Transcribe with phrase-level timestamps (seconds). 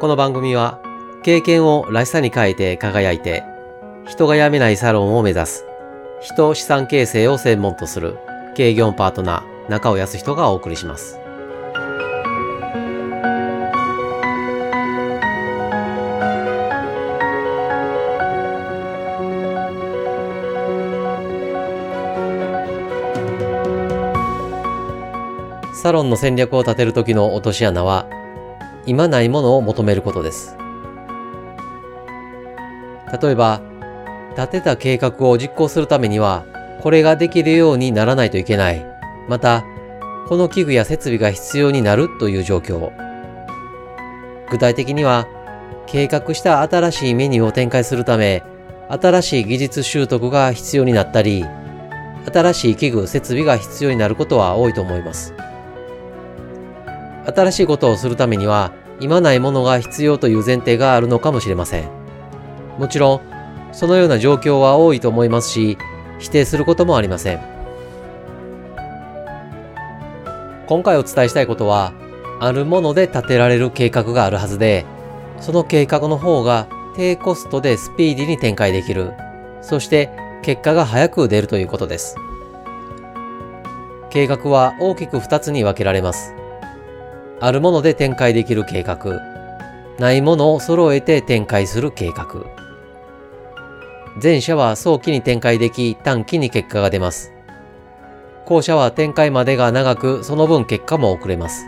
[0.00, 0.80] この番組は
[1.24, 3.42] 経験をらしさに変えて輝いて
[4.06, 5.64] 人が辞めないサロンを目指す
[6.20, 8.16] 人資産形成を専門とする
[8.54, 11.18] 経業パートナー中尾康人がお送りします。
[25.74, 28.06] サロンの戦略を立てる時の落とし穴は
[28.88, 30.56] 今ないものを求めることです。
[33.22, 33.60] 例えば
[34.34, 36.46] 立てた計画を実行するためには
[36.80, 38.86] これができるようにならないといけない。
[39.28, 39.62] また
[40.26, 42.90] この器具や設備が必要になるという状況。
[44.50, 45.26] 具体的には
[45.86, 48.42] 計画した新しいメニューを展開するため
[48.88, 51.44] 新しい技術習得が必要になったり
[52.32, 55.34] 新しい器具設備が必要になることは多いと思います。
[57.34, 61.88] 新しいことをするためには今ないものが必要という前提があるのかもしれません。
[62.78, 63.20] もちろん
[63.72, 65.76] そのような状況は多いと思いますし
[66.18, 67.40] 否定することもありません。
[70.66, 71.92] 今回お伝えしたいことは
[72.40, 74.84] あるもので立てられる計画があるはずで
[75.40, 79.12] その計画の方が低コストでスピーディーに展開できる。
[79.60, 80.10] そして
[80.42, 82.16] 結果が早く出るということです。
[84.10, 86.34] 計画は大きく2つに分けられます。
[87.40, 89.20] あるもので展開できる計画。
[89.98, 92.44] ないものを揃えて展開する計画。
[94.20, 97.32] 前者は早期に展開でき短期に結果が出ます。
[98.46, 101.66] 後者は展開までが長くその分結果も遅れます。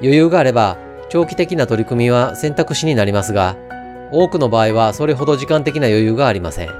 [0.00, 0.78] 余裕があれば
[1.10, 3.56] 長期的な取り組みは選択肢になりますが
[4.12, 6.70] 多くの場合はそれほど時間的な余裕がありません。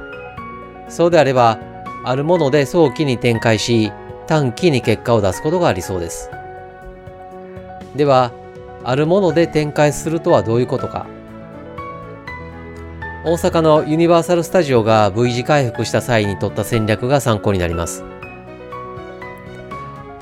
[0.88, 1.58] そうであれば
[2.04, 3.92] あるもので早期に展開し
[4.26, 6.30] 短期に結果を出すことがありそうです。
[7.98, 8.32] では
[8.84, 11.06] あるもので展開するとはどういうことか？
[13.24, 18.04] 大阪のユニバーサル・スタジオが V 字回復した際に取った戦略が参考になります。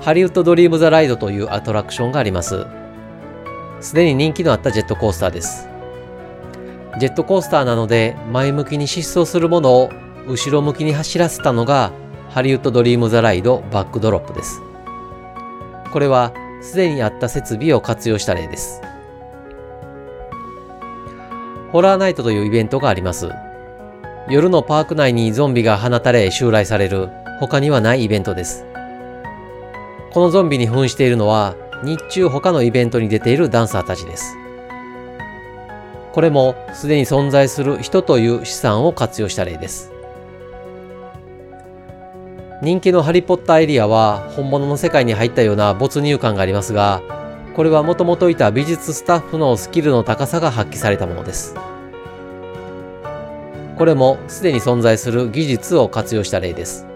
[0.00, 2.66] ハリウッド・ドリーム・ザ・ライドというアトラクションがあります。
[3.80, 5.68] すでに人気のあったジェットコースターです。
[6.98, 9.90] ジェットコースターなので前向きに疾走するものを
[10.26, 11.92] 後ろ向きに走らせたのが
[12.30, 14.62] ハリウッド・ドリーム・ザ・ライドバックドロップです。
[15.92, 16.32] これは
[16.66, 18.82] すでにあった設備を活用した例です。
[21.70, 23.30] ホラーナイトというイベントがあります。
[24.28, 28.64] 夜のパーク内にゾンビが放たれ襲来される他にはないイベントです。
[30.12, 31.54] このゾンビに扮しているのは
[31.84, 34.36] 日中他のイベントに出ているダンサーたちです。
[36.12, 39.92] これもすでに存在する人という資産を活用した例です。
[42.62, 47.02] 人気のハリポッターエリアは本物の世界に入ったような没入感がありますが、
[47.54, 51.54] これはもともといた美術スタッフのスキルの高さが発揮されたものです。
[53.76, 56.86] これもすでに存在する技術を活用した例です。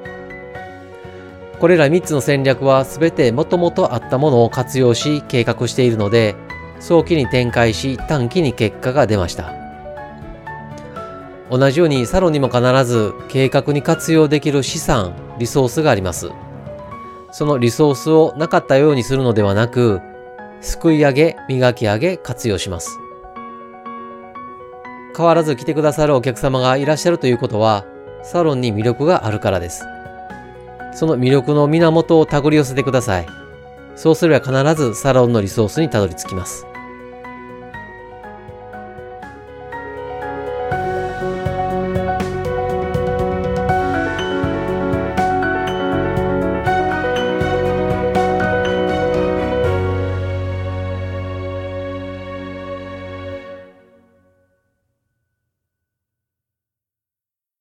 [1.59, 6.37] これら3つの戦略は全てもともとあったものを活用し計画しているので、
[6.79, 9.60] 早期に展開し短期に結果が出ました。
[11.51, 16.31] 同じようにサロンにも必ず計画に活用できる資産、リソースがあります。
[17.33, 20.01] そのリソースをなかったようにするのではなく、
[20.61, 22.99] すくい上げ、磨き上げ、活用します。
[25.17, 27.85] 変わらず来てくださるお客様がいらっしゃるということは、
[28.23, 29.85] サロンに魅力があるからです。
[30.93, 33.27] その魅力の源を手繰り寄せてください。
[33.97, 36.67] そうすれば必ずサロンのリソースにたどり着きます。